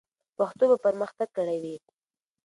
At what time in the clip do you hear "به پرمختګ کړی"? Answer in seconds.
0.69-1.57